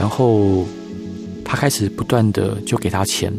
[0.00, 0.64] 然后
[1.44, 3.32] 他开始不断的就给她钱。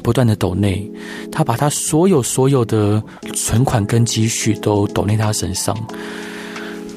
[0.00, 0.88] 不断的抖内，
[1.30, 3.02] 他把他所有所有的
[3.34, 5.76] 存款跟积蓄都抖内他身上。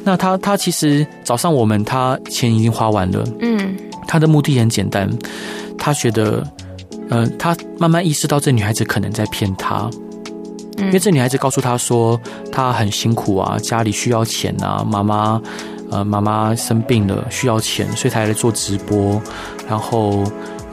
[0.04, 3.76] 那他他其实早上我们他钱已经花完了，嗯，
[4.08, 5.10] 他的目的很简单，
[5.78, 6.48] 他觉得，
[7.12, 9.88] 呃，他慢慢意识到这女孩子可能在骗他，
[10.80, 12.20] 因为这女孩子告诉他说，
[12.52, 15.40] 她很辛苦啊，家里需要钱啊，妈妈，
[15.92, 19.22] 呃，妈妈生病了需要钱，所以才来做直播，
[19.70, 20.24] 然后。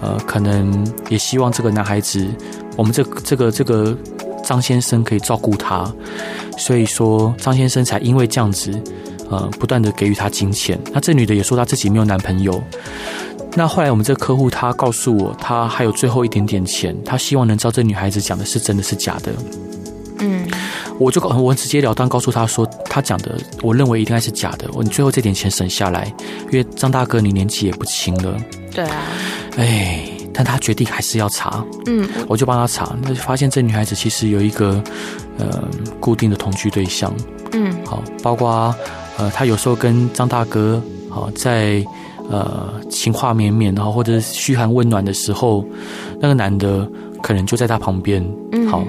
[0.01, 2.25] 呃，可能也希望这个男孩子，
[2.77, 3.99] 我们这这个这个
[4.45, 5.93] 张先生可以照顾他，
[6.57, 8.71] 所以说张先生才因为这样子，
[9.29, 10.79] 呃，不断的给予她金钱。
[10.93, 12.63] 那这女的也说她自己没有男朋友。
[13.59, 19.33] 那后来我们这个客户他告诉我，他还有最后一点点钱，他希望能知道这女孩子讲的是真的是假的。
[20.21, 20.49] 嗯，
[20.97, 24.71] 我就我直截了当告诉他说，他讲的我认为一定还是假的。
[24.75, 26.07] 我你最后这点钱省下来，
[26.53, 28.37] 因为张大哥你年纪也不轻了。
[28.73, 29.03] 对啊，
[29.57, 34.81] 哎，但他决定还是要查，嗯，我就帮他查，那就发现这女孩子其实有一个
[35.37, 35.69] 呃
[35.99, 37.13] 固定的同居对象，
[37.51, 38.73] 嗯，好，包括
[39.17, 41.85] 呃，他有时候跟张大哥好在
[42.31, 45.65] 呃情话绵绵，然后或者是嘘寒问暖的时候，
[46.21, 46.89] 那个男的
[47.23, 48.25] 可能就在他旁边，
[48.71, 48.85] 好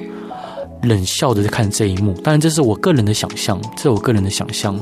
[0.84, 2.14] 冷笑着在看这一幕。
[2.24, 4.78] 当然，这是我个人的想象，这是我个人的想象。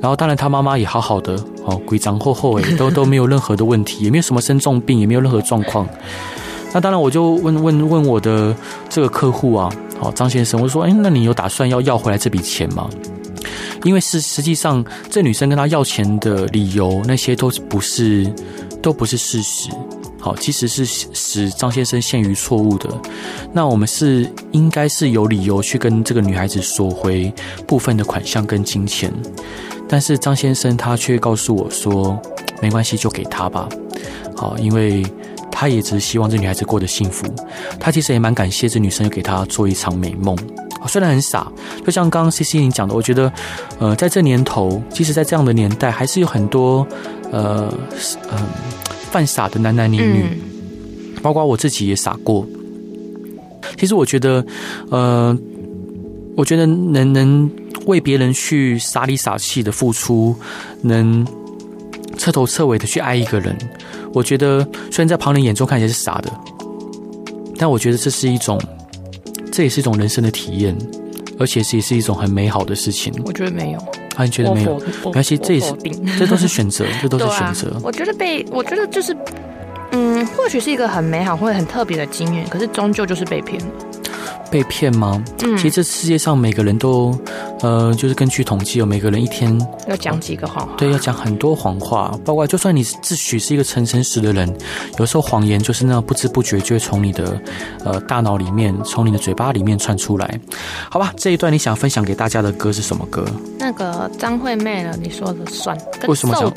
[0.00, 5.86] 然后，当然他妈妈也好好的，哦，规章厚厚诶，都 都没有任何的问题，也没有什么生重病，也没有任何状况。
[6.72, 8.56] 那当然，我就问问问我的
[8.88, 12.88] 这个客户啊，好，张先生，我说，哎，那你有打算要要回来这笔钱吗？
[13.84, 18.32] 因为是实际上，这女生跟他要钱的理由，那些都不是
[18.82, 19.70] 都不是事实。
[20.18, 22.90] 好，其实是使张先生陷于错误的。
[23.52, 27.32] 那我们是应该是有理由去跟这个女孩子索回
[27.66, 29.12] 部分的款项跟金钱，
[29.88, 32.20] 但是张先生他却告诉我说，
[32.60, 33.68] 没关系，就给他吧。
[34.36, 35.04] 好，因为。
[35.52, 37.26] 他也只是希望这女孩子过得幸福，
[37.78, 40.34] 他其实也蛮感谢这女生又给他做一场美梦。
[40.88, 41.50] 虽然很傻，
[41.84, 43.32] 就像刚刚 CC 你讲的，我觉得，
[43.78, 46.86] 呃，在这年头，即使在这样的年代，还是有很多
[47.30, 47.72] 呃
[48.30, 48.48] 嗯、呃、
[49.10, 50.40] 犯傻的男男女女，
[51.22, 52.46] 包括我自己也傻过。
[53.78, 54.44] 其实我觉得，
[54.90, 55.36] 呃，
[56.36, 57.50] 我觉得能能
[57.86, 60.34] 为别人去傻里傻气的付出，
[60.82, 61.26] 能
[62.18, 63.56] 彻头彻尾的去爱一个人。
[64.12, 66.30] 我觉得，虽然在旁人眼中看起来是傻的，
[67.56, 68.60] 但我觉得这是一种，
[69.60, 70.74] 这也是一种人生的体验，
[71.38, 73.12] 而且是也是一种很美好的事情。
[73.26, 73.78] 我觉得没有，
[74.16, 74.78] 啊，你觉得没有？
[75.04, 75.74] 没关系，这也是，
[76.18, 77.78] 这都是选择， 这都是选择。
[77.82, 79.14] 我觉得被，我觉得就是，
[79.92, 83.66] 嗯，或许是一个很美好或者很特别的经验，可是终究就是被骗了。
[84.50, 85.22] 被骗吗？
[85.44, 87.16] 嗯，其实这世界上每个人都，
[87.60, 89.56] 呃，就是根据统计，有每个人一天
[89.88, 90.74] 要讲几个谎话。
[90.76, 94.52] 对，要讲很多谎话，包括就算你自诩是一个诚诚实的人，
[94.98, 97.40] 有时候谎言就是那样不知不觉就会从你的
[97.84, 100.40] 呃大脑里面，从你的嘴巴里面窜出来。
[100.90, 103.24] 好吧，这一段你想分享给大家的歌是什么歌？
[103.58, 105.78] 那个张惠妹了，你说的算。
[106.08, 106.52] 为什么想？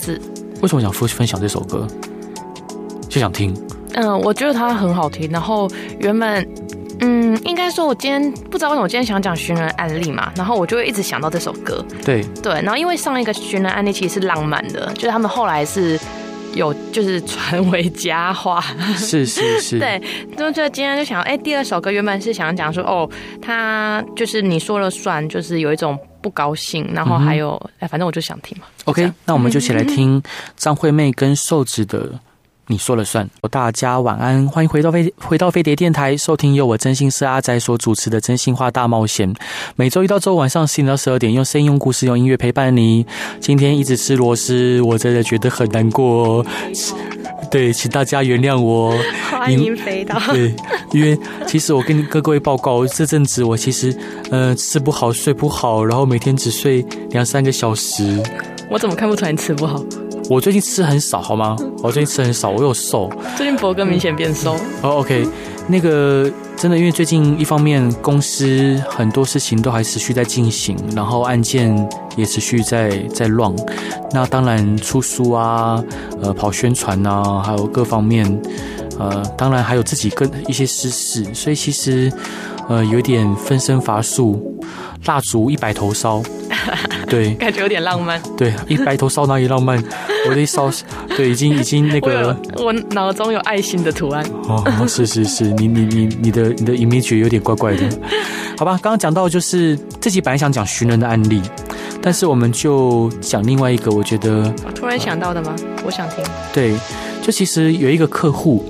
[0.61, 1.85] 为什么想分分享这首歌？
[3.07, 3.55] 就想听。
[3.95, 6.47] 嗯，我觉得它很好听，然后原本。
[7.05, 11.83] 嗯，应该说，我今天不知道为什么我今天想讲寻人案例嘛，然后我就会一直想到这首歌。
[12.05, 15.99] 对对，然后因为上一个寻人案例其实是浪漫的，就是他们后来是
[16.53, 18.61] 有就是传为佳话。
[18.95, 19.79] 是是是。
[19.79, 20.01] 对，
[20.37, 23.09] 就就今天就想，哎，第二首歌原本是想讲说，哦，
[23.41, 28.65] 他就是你说了算，就是有一种不高兴，然后还有，哎、嗯，反正我就想听嘛。
[28.85, 30.23] OK，那我们就一起来听
[30.55, 32.11] 张惠妹跟瘦子的。
[32.73, 39.31] 你说了算，大家晚安，欢迎回到飞回到飞碟电台，收听由我真心是阿仔所主持的真心话大冒险。
[39.75, 43.05] 每周一到周五晚上十点到十二点，用声音、用故事、用音乐陪伴你。
[43.39, 46.43] 今天一直吃螺丝，我真的觉得很难过。
[47.51, 48.97] 对，请大家原谅我。
[49.29, 50.19] 欢迎飞到。
[50.31, 50.51] 对，
[50.93, 53.95] 因为其实我跟各各位报告，这阵子我其实
[54.31, 58.19] 呃吃不好，睡不好，然后每天只睡两三个小时。
[58.67, 59.79] 我怎么看不出来你吃不好？
[60.29, 61.55] 我最近吃很少，好吗？
[61.81, 63.09] 我最近吃很少，我又瘦。
[63.35, 64.53] 最近博哥明显变瘦。
[64.81, 65.27] 哦，OK，
[65.67, 71.75] 那个真的，因为最近一方面公司很多事情都还持续在进行，然后案件
[72.15, 73.55] 也持续在在 run。
[74.11, 75.83] 那当然出书啊，
[76.21, 78.25] 呃，跑宣传啊，还有各方面，
[78.97, 82.11] 呃，当然还有自己跟一些私事，所以其实
[82.69, 84.57] 呃有点分身乏术，
[85.05, 86.23] 蜡烛一百头烧。
[87.13, 88.21] 对，感觉有点浪漫。
[88.35, 89.77] 对，一白头烧哪里浪漫？
[90.27, 90.71] 我的烧，
[91.15, 94.25] 对，已经已经那个，我，我脑中有爱心的图案。
[94.47, 97.83] 哦，是是是，你你你你的你的 image 有点怪怪的，
[98.57, 98.79] 好吧？
[98.81, 101.41] 刚刚讲到就是这集本来想讲寻人的案例，
[102.01, 105.55] 但是我们就讲另外一个，我觉得我突然想到的吗？
[105.85, 106.23] 我想听。
[106.51, 106.73] 对，
[107.21, 108.65] 就其实有一个客户。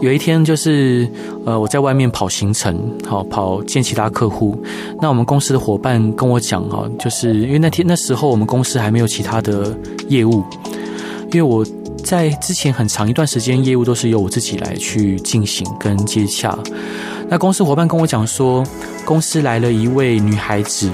[0.00, 1.08] 有一天，就是
[1.46, 4.60] 呃，我在外面跑行程，好跑见其他客户。
[5.00, 9.74] 那我们公司的伙伴跟我讲哈，就是因为那天那时候我们公司还没有其他的
[10.08, 10.42] 业务，
[11.32, 11.64] 因为我
[12.04, 16.58] 在之前很长一段时间业务都是由我自己来去进行跟接洽。
[17.28, 18.62] 那公司伙伴跟我讲说，
[19.04, 20.90] 公司来了一位女孩子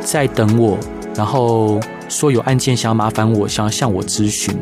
[0.00, 0.78] 在等我，
[1.16, 4.54] 然后说有案件想要麻烦我，想要向我咨询。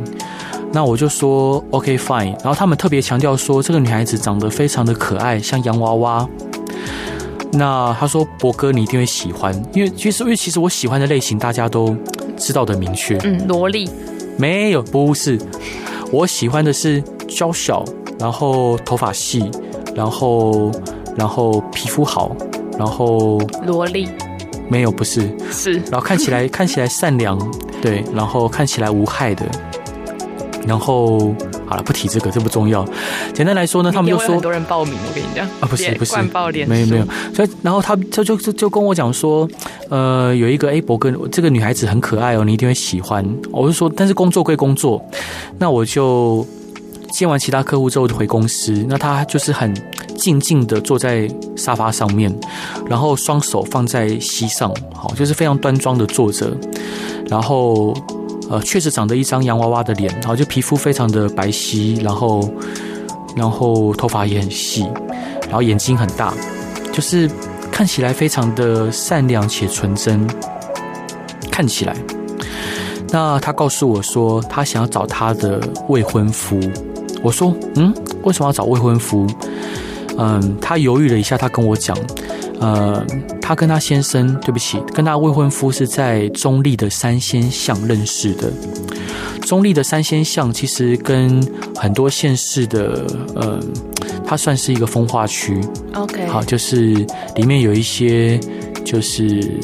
[0.73, 6.29] 那我就说 OK fine，然后他们特别强调说这个女孩子长得非常的可爱，像洋娃娃。
[7.53, 11.95] 那他说博哥你一定会喜欢，因为其实因为其实我喜欢的类型大家都
[12.39, 13.19] 知道的明确。
[13.23, 13.89] 嗯，萝莉。
[14.39, 15.39] 没有，不是，
[16.11, 17.85] 我喜欢的是娇小，
[18.19, 19.51] 然后头发细，
[19.95, 20.73] 然后
[21.15, 22.35] 然后皮肤好，
[22.79, 24.09] 然后萝莉。
[24.71, 27.39] 没有，不是，是，然后看起来看起来善良，
[27.83, 29.45] 对，然后看起来无害的。
[30.67, 31.35] 然后
[31.67, 32.87] 好了，不提这个，这不重要。
[33.35, 37.07] 简单来说呢，他们就说很多人报名，我跟你讲啊，不是不是，报脸，没有没有。
[37.35, 39.49] 所以然后他就就就就跟我讲说，
[39.89, 43.27] 呃，有一个哎，伯哥，这个女孩子很可爱哦，你一定会喜欢。
[43.51, 45.05] 我就说，但是工作归工作，
[45.59, 46.47] 那我就
[47.11, 48.85] 见完其他客户之后就回公司。
[48.89, 49.75] 那他就是很
[50.17, 52.33] 静静的坐在沙发上面，
[52.87, 56.57] 然后双手放在膝上，好，就是非常端庄的坐着，
[57.29, 57.93] 然后。
[58.53, 62.47] 呃，确实长得一张洋娃娃的脸，然后就皮肤非常的白皙，然后，
[63.35, 64.87] 然后头发也很细，
[65.45, 66.35] 然后眼睛很大，
[66.93, 67.31] 就是
[67.71, 70.29] 看起来非常的善良且纯真。
[71.51, 71.97] 看起来，
[73.09, 76.61] 那他告诉我说，他想要找他的未婚夫。
[77.23, 79.27] 我说，嗯，为什么要找未婚夫？
[80.19, 81.97] 嗯，他犹豫了一下，他跟我讲。
[82.63, 83.05] 呃，
[83.41, 88.53] 她跟她先生，对不起，跟她未婚夫是在中立的三仙巷认识的。
[89.41, 91.45] 中立的三仙巷其实跟
[91.75, 93.59] 很多县市的，呃，
[94.25, 95.61] 它算是一个风化区。
[95.95, 96.95] OK，好，就是
[97.35, 98.39] 里面有一些
[98.85, 99.59] 就是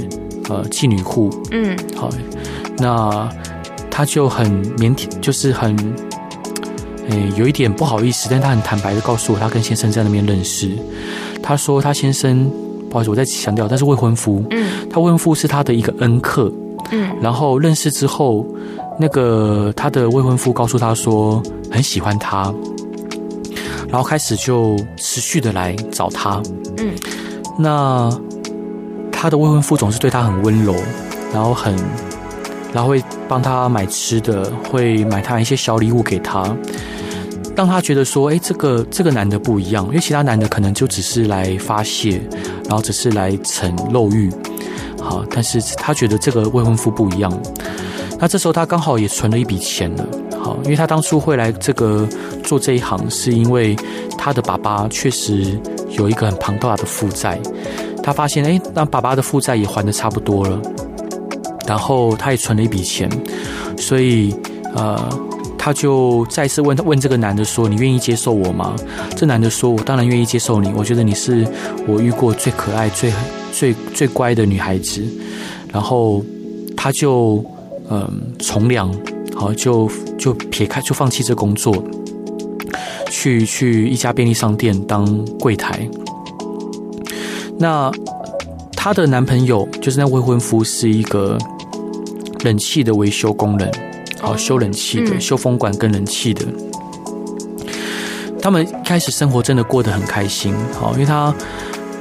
[0.49, 1.31] 呃妓女户。
[1.53, 2.11] 嗯，好，
[2.79, 3.29] 那
[3.89, 5.77] 他就很腼腆，就是很，
[7.11, 10.69] 诶，有一点不好意思，但他很坦白的告诉我，他跟先生在那边认识。
[11.41, 12.51] 他说他先生。
[12.91, 14.45] 不好意思，我再强调，但是未婚夫。
[14.51, 16.53] 嗯，他未婚夫是他的一个恩客。
[16.91, 18.47] 嗯，然后认识之后，
[18.99, 22.53] 那个他的未婚夫告诉他说很喜欢他，
[23.89, 26.41] 然后开始就持续的来找他。
[26.79, 26.95] 嗯，
[27.59, 28.11] 那
[29.13, 30.75] 他的未婚夫总是对他很温柔，
[31.35, 31.77] 然后很，
[32.73, 36.57] 然后会帮他买吃的，会买他一些小礼物给他。
[37.55, 42.23] 当他觉得说，哎，这个这个男的不一样，因为其他男的可能就只是来发泄，
[42.69, 44.31] 然后只是来逞肉欲，
[45.01, 47.33] 好，但是他觉得这个未婚夫不一样。
[48.21, 50.07] 那这时候他刚好也存了一笔钱了，
[50.39, 52.07] 好，因为他当初会来这个
[52.45, 53.75] 做这一行，是因为
[54.19, 55.59] 他的爸爸确实
[55.91, 57.41] 有一个很庞大的负债，
[58.03, 60.61] 他发现，哎，那爸爸的负债也还的差不多了，
[61.67, 63.11] 然后他也存了一笔钱，
[63.79, 64.35] 所以，
[64.75, 65.09] 呃。
[65.59, 68.75] 他就再次问问这个男的说：“你愿意接受我吗？”
[69.17, 70.73] 这男的说：“我当然愿意接受你。
[70.75, 71.47] 我觉得你是
[71.87, 73.13] 我遇过最可爱、最
[73.53, 75.05] 最最乖的女孩子。”
[75.71, 76.25] 然后
[76.77, 77.45] 他就
[77.91, 78.91] 嗯从良，
[79.35, 81.75] 好就就撇开就放弃这工作，
[83.11, 85.87] 去去一家便利商店当柜台。
[87.59, 87.91] 那
[88.73, 91.37] 她的男朋友就是那未婚夫，是一个
[92.45, 93.88] 冷气的维修工人。
[94.21, 96.45] 好，修冷气的，修风管跟冷气的，
[98.41, 100.55] 他们一开始生活真的过得很开心。
[100.79, 101.35] 好，因为他，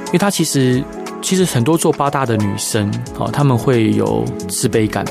[0.06, 0.82] 因为他其实
[1.22, 5.04] 其实很多做八大的女生，好，他们会有自卑感，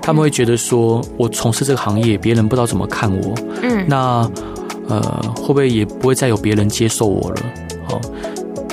[0.00, 4.30] 他们会觉得说，我从事这个行业，别人不知道怎么看我，嗯，那
[4.88, 5.00] 呃，
[5.36, 7.36] 会不会也不会再有别人接受我了？
[7.86, 8.00] 好。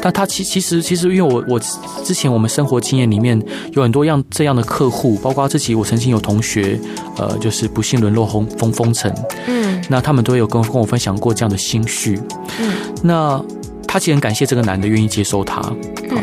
[0.05, 1.59] 那他其其实其实，因为我我
[2.03, 3.41] 之前我们生活经验里面
[3.71, 6.79] 有很多样这样的客户，包括自己，我曾经有同学，
[7.17, 9.11] 呃，就是不幸沦落风风风尘，
[9.47, 12.21] 嗯，那他们都有跟跟我分享过这样的心绪，
[12.59, 13.43] 嗯，那
[13.87, 15.73] 他其实很感谢这个男的愿意接受他，啊，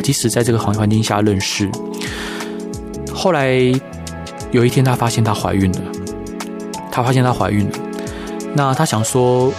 [0.01, 1.68] 即使在这个环环境下认识，
[3.12, 3.53] 后来
[4.53, 5.81] 有一天他发现他怀孕了，
[6.92, 7.79] 他发现他怀孕了，
[8.55, 9.53] 那他想说。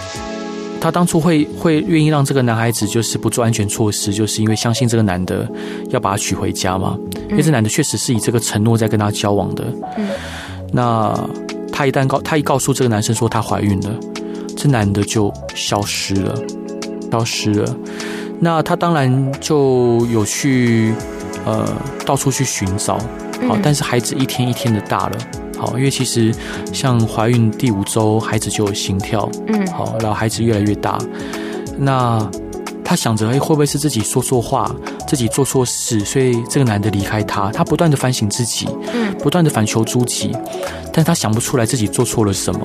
[0.84, 5.50] 他当初会会愿意让这个男孩子就是不做安全措施，就是因为相信这个男的
[5.88, 6.98] 要把他娶回家嘛。
[7.30, 9.64] 因为这男的确实是以这个承诺在跟他交往的。
[10.74, 11.18] 那
[11.72, 13.98] 他一旦告他一告诉这个男生说她怀孕了，
[14.58, 16.38] 这男的就消失了，
[17.10, 17.74] 消失了。
[18.38, 20.92] 那他当然就有去
[21.46, 21.66] 呃
[22.04, 22.98] 到处去寻找，
[23.48, 25.16] 好，但是孩子一天一天的大了。
[25.58, 26.34] 好，因为其实
[26.72, 30.98] 像怀孕第五周，孩子就有心跳，嗯，好，然后孩子越来越大，
[31.78, 32.28] 那
[32.84, 34.74] 他想着，哎，会不会是自己说错话，
[35.08, 37.50] 自己做错事，所以这个男的离开他？
[37.50, 40.30] 他不断的反省自己，嗯，不断的反求诸己，
[40.92, 42.60] 但他想不出来自己做错了什么，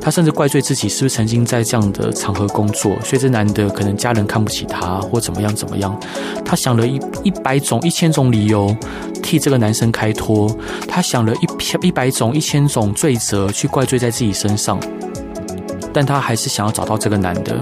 [0.00, 5.98] 他甚至怪罪自己是不是曾经在这样的场合工作，所以这男的可能家人看不起他，或怎么样怎么样，
[6.44, 8.74] 他想了一一百种、一千种理由。
[9.22, 10.48] 替这个男生开脱，
[10.86, 14.78] 他想了一千一百种、一千种罪责去怪罪在自己身上，
[15.92, 17.56] 但他还是想要找到这个男的。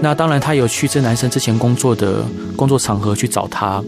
[0.00, 2.22] 那当然，他有去这男生之前工作的
[2.54, 3.82] 工作场合去找他。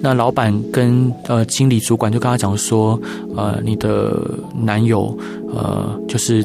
[0.00, 3.00] 那老板跟呃经理主管就跟他讲说，
[3.36, 4.14] 呃，你的
[4.54, 5.16] 男友
[5.52, 6.44] 呃就是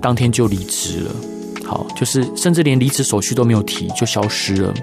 [0.00, 1.10] 当天就离职了，
[1.64, 4.74] 好，就是甚至连离职手续都没有提就消失了，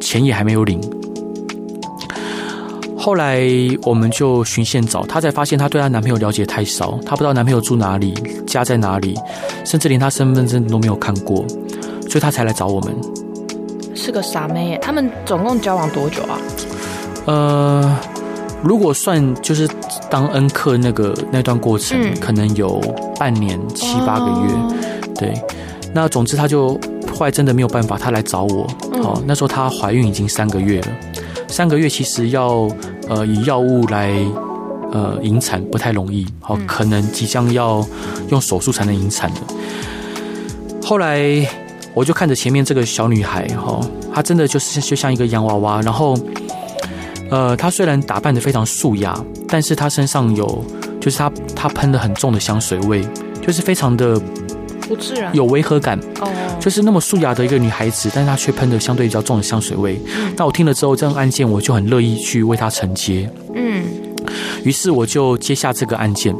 [0.00, 0.78] 钱也还没有领。
[3.04, 3.46] 后来
[3.82, 8.14] 我们就循线找，她才发现她对她男朋友了解太少，她不知道男朋友住哪里，
[8.46, 9.14] 家在哪里，
[9.62, 11.44] 甚至连她身份证都没有看过，
[12.08, 12.96] 所以她才来找我们。
[13.94, 14.78] 是个傻妹耶！
[14.80, 16.38] 他们总共交往多久啊？
[17.26, 17.98] 呃，
[18.62, 19.68] 如果算就是
[20.10, 22.80] 当恩客那个那段过程，嗯、可能有
[23.18, 24.52] 半年七八个月。
[24.54, 24.74] 哦、
[25.16, 25.34] 对，
[25.92, 26.80] 那总之她就
[27.12, 28.66] 后来真的没有办法，她来找我。
[29.02, 30.88] 好、嗯，那时候她怀孕已经三个月了。
[31.46, 32.68] 三个月其实要
[33.08, 34.12] 呃以药物来
[34.92, 37.86] 呃引产不太容易，好，可能即将要
[38.30, 39.40] 用手术才能引产的。
[40.82, 41.46] 后来
[41.94, 43.80] 我就看着前面这个小女孩哈，
[44.12, 46.18] 她真的就是就像一个洋娃娃，然后
[47.30, 50.64] 呃她虽然打扮的非常素雅，但是她身上有
[51.00, 53.06] 就是她她喷了很重的香水味，
[53.46, 54.20] 就是非常的。
[54.88, 56.28] 不自然，有违和感哦，
[56.60, 59.98] 就是那么素雅的一个女孩子，但是她却喷的相对比较重的香水味。
[60.36, 63.28] 那我听了之后，这个案件我就很乐意去为她承接。
[63.54, 63.84] 嗯，
[64.62, 66.34] 于是我就接下这个案件。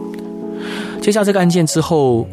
[1.01, 2.27] 接下这个案件之后，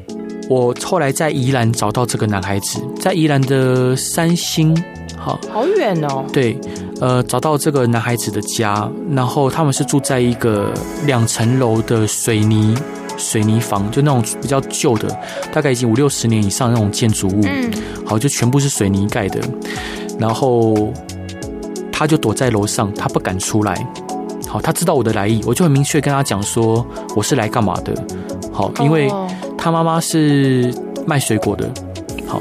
[0.50, 4.76] 我后来在宜兰找到这个男孩子，在宜兰的三星，
[5.18, 6.26] 好，好远哦。
[6.32, 6.58] 对，
[7.00, 10.74] 呃，找到这个男孩子的家，然后他们是住在一个
[11.06, 12.76] 两层楼的水泥。
[13.18, 15.08] 水泥房就那种比较旧的，
[15.54, 17.72] 大概已经五六十年以上那种建筑物，嗯，
[18.06, 19.40] 好，就全部是水泥盖的。
[20.20, 20.92] 然后
[21.92, 23.88] 他就躲在楼上，他不敢出来。
[24.48, 26.86] 好，他知道我的来意，我就很明确跟他讲说
[27.16, 27.94] 我是来干嘛的。
[28.52, 29.12] 好，因为
[29.58, 30.74] 他妈妈是
[31.06, 31.70] 卖水果的。
[32.28, 32.40] 好，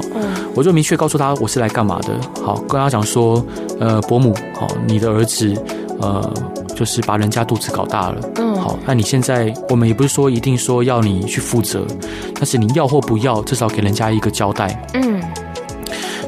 [0.55, 2.13] 我就明确告诉他我是来干嘛的。
[2.43, 3.43] 好，跟他讲说，
[3.79, 5.53] 呃，伯母，好，你的儿子，
[5.99, 6.33] 呃。
[6.81, 11.85] 就是把人家肚子搞大了，嗯，好，那你现在我们也不是说一定说要你去负责，
[12.33, 15.21] 但是你要或不要，至少给人家一个交代，嗯。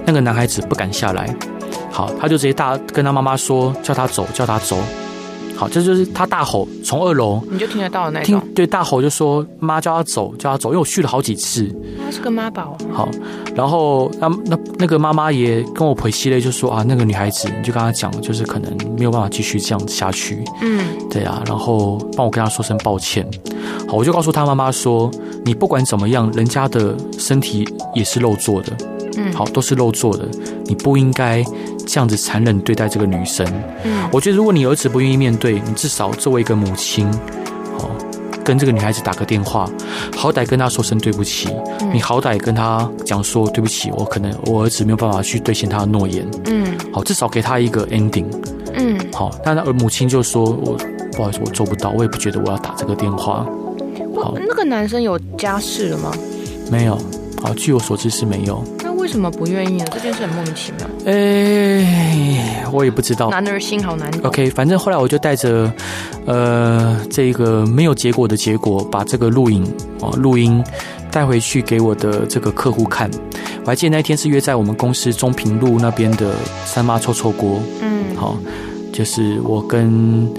[0.05, 1.35] 那个男孩子不敢下来，
[1.89, 4.77] 好，他就直接大跟他妈妈说，叫他走，叫他走。
[5.63, 8.37] 好，这就是他大吼，从二楼你就听得到的那种。
[8.37, 11.73] 听对大吼就说妈叫他走，叫他走，因为我去了好几次。
[12.03, 12.77] 他是个妈宝。
[12.91, 13.07] 好，
[13.55, 20.43] 然后那那那个妈妈也跟我陪戏了，就说啊，那个女孩子你就跟他讲，就是可能没有办法继续这样下去。
[20.61, 23.25] 嗯，对啊，然后帮我跟他说声抱歉。
[23.87, 25.09] 好，我就告诉他妈妈说，
[25.45, 28.75] 你不管怎么样，人家的身体也是肉做的。
[29.17, 30.27] 嗯，好，都是肉做的，
[30.65, 31.43] 你不应该
[31.85, 33.45] 这样子残忍对待这个女生。
[33.83, 37.05] 嗯，我觉得如果你儿子不愿意面对，你至少作为一个母亲，
[37.77, 37.89] 好，
[38.43, 39.69] 跟这个女孩子打个电话，
[40.15, 41.49] 好歹跟她说声对不起。
[41.81, 46.25] 嗯，你好歹跟她讲说对不起，我可能我儿子没有办法去兑现他的诺言。
[46.45, 48.25] 嗯，好，至少给他一个 ending。
[48.75, 50.75] 嗯，好，但而母亲就说我
[51.11, 53.45] 不好意思，我做不到，我也不觉得我要打这个电话。
[54.15, 56.11] 好，那个男生有家室了吗？
[56.71, 56.97] 没有。
[57.41, 58.63] 好，据我所知是没有。
[59.03, 59.85] 为什么不愿意呢？
[59.91, 60.87] 这件事很莫名其妙。
[61.05, 63.29] 哎、欸，我也不知道。
[63.29, 64.09] 男儿心好难。
[64.23, 65.69] OK，反正后来我就带着
[66.25, 69.61] 呃这个没有结果的结果，把这个录影
[69.99, 70.63] 哦录音
[71.11, 73.11] 带回去给我的这个客户看。
[73.63, 76.33] 我还记得那天是约在我们公司中平路那边的
[76.63, 77.59] 三妈臭臭锅。
[77.81, 78.37] 嗯，好，
[78.93, 80.31] 就是我跟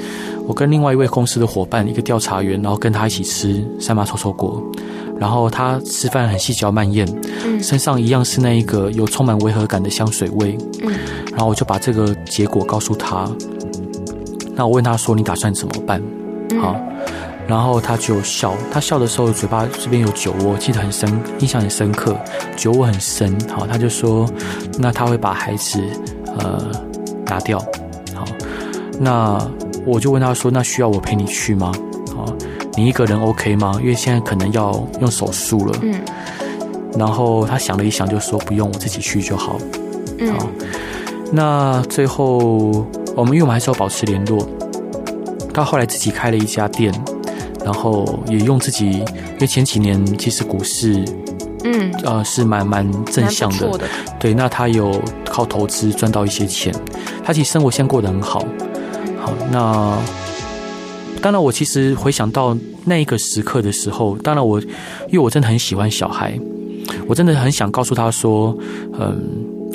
[0.46, 4.62] 我跟另外一位公司的伙伴，一个调查员，然后跟他一起吃三妈臭臭锅。
[5.18, 7.06] 然后他吃饭很细嚼慢咽，
[7.44, 10.92] 嗯，身上一样是那一个有充满违和感的香水味，嗯，
[11.30, 13.30] 然后我就把这个结果告诉他，
[14.54, 16.02] 那我问他说：“你打算怎么办？”
[16.60, 16.76] 好，
[17.46, 22.16] 然后他就笑，他笑的时候嘴巴这边有酒窝，记得很深，印象很深刻，
[22.56, 23.36] 酒窝很深。
[23.48, 24.28] 好，他就说
[24.78, 25.80] ：“那他会把孩子
[26.38, 26.70] 呃
[27.26, 27.58] 拿掉。”
[28.14, 28.24] 好，
[29.00, 29.38] 那
[29.86, 31.72] 我就问他说：“那需要我陪你去吗？”
[32.76, 33.72] 你一个人 OK 吗？
[33.80, 35.78] 因为现在可能要用手术了。
[35.82, 36.00] 嗯。
[36.98, 39.58] 然后他想了一想，就说不用，我自己去就好。
[40.18, 40.32] 嗯。
[40.34, 40.46] 好。
[41.32, 44.46] 那最后我们因为我们还是要保持联络。
[45.52, 46.92] 他后来自己开了一家店，
[47.64, 51.04] 然后也用自己，因为前几年其实股市，
[51.62, 53.78] 嗯，呃，是蛮蛮正向的。
[53.78, 53.84] 的
[54.18, 56.74] 对，那他有靠投资赚到一些钱，
[57.24, 58.40] 他其实生活现在过得很好。
[59.20, 59.96] 好，那。
[61.24, 62.54] 当然，我其实回想到
[62.84, 64.60] 那一个时刻的时候，当然我，
[65.08, 66.38] 因为我真的很喜欢小孩，
[67.06, 68.54] 我真的很想告诉他说，
[69.00, 69.24] 嗯，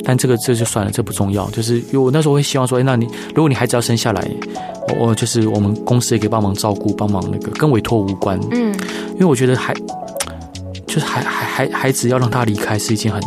[0.04, 1.50] 但这个这就算了，这不重要。
[1.50, 4.30] 就是因为我那时候会希望说，哎，那你如果你孩子要生下来，
[4.90, 8.38] 我我就是我们公司也可以帮忙照顾，帮忙那个跟委托无关。
[8.52, 8.72] 嗯，
[9.14, 9.74] 因为我觉得孩
[10.86, 13.20] 就是孩孩孩孩子要让他离开是一件很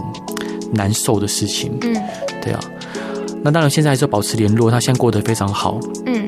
[0.72, 1.78] 难受的事情。
[1.82, 1.94] 嗯，
[2.42, 2.60] 对啊。
[3.44, 5.78] 那当然现在还是要保持联络，他现在过得非常好。
[6.06, 6.26] 嗯。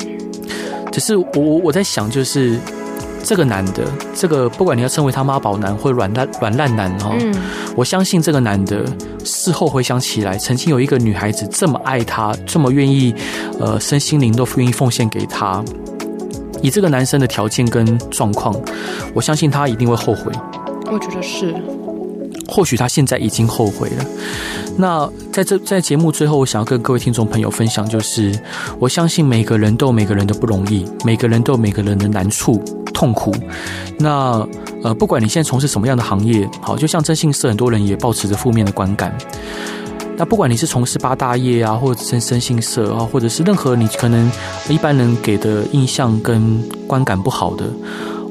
[0.96, 2.58] 只是我我我在想，就是
[3.22, 3.84] 这个男的，
[4.14, 7.36] 这个不管你要称为他妈宝男或软烂软烂男哈，嗯、
[7.76, 8.86] 我相信这个男的
[9.26, 13.14] 事后回想起来，曾经有一个女孩子这么爱他，这么愿意，
[13.60, 15.62] 呃，身心灵都愿意奉献给他。
[16.62, 18.56] 以这个男生的条件跟状况，
[19.14, 20.32] 我相信他一定会后悔。
[20.90, 21.54] 我觉得是。
[22.56, 24.06] 或许他现在已经后悔了。
[24.78, 28.34] 那在这在节目最后，我想要跟各位听众朋友分享，就是
[28.80, 33.36] 我相信每个人都有每个人的不容易，每个人都有每个人的难处、痛苦。
[34.00, 34.48] 那
[34.84, 39.14] 呃，不管你现在从事什么样的行业，好，就像征信社，很多人也抱持着负面的观感。
[40.18, 44.32] 那不管你是从事八大业啊，或者征征信社啊，或者是任何你可能
[44.70, 47.66] 一般人给的印象跟观感不好的。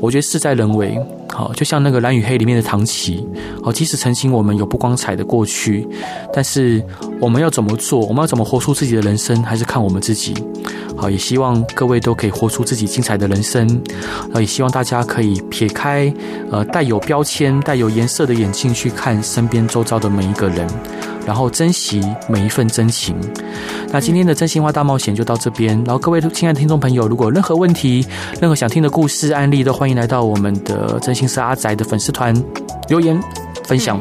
[0.00, 0.98] 我觉得事在人为，
[1.34, 3.28] 好，就像那个《蓝与黑》里面的唐琪，
[3.60, 5.86] 好，即使曾经我们有不光彩的过去，
[6.32, 6.80] 但是
[7.20, 10.32] 我们要怎么做，我们要怎么活出自己的人生，还是看我们自己。
[10.96, 13.68] 好，也希望各位都可以活出自己精彩的人生，
[14.32, 16.12] 好，也希望大家可以撇开
[16.52, 20.64] 呃带有标签、带有颜色的眼镜去看身边周遭的每一个人。
[21.26, 23.16] 然后珍惜每一份真情。
[23.90, 25.76] 那今天的真心话大冒险就到这边。
[25.84, 28.06] 然后各位亲爱的听众朋友，如果有任何问题、
[28.40, 32.34] 任何想听的故事、案例，都欢迎来到我们的真心是阿宅的粉丝团
[32.88, 33.20] 留言
[33.64, 34.00] 分享。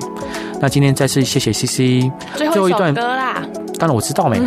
[0.59, 2.09] 那今天再次谢谢 CC。
[2.35, 3.43] 最后一段歌啦。
[3.77, 4.39] 当然我知道没。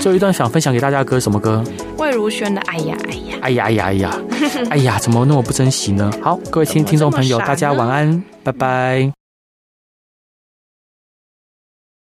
[0.00, 1.64] 最后一段想分享给大家的歌什么歌？
[1.98, 4.20] 魏如萱的哎呀哎呀哎呀哎呀哎呀
[4.70, 6.12] 哎呀，怎么那么不珍惜呢？
[6.22, 9.23] 好，各位听听众朋友，大家晚安，拜拜。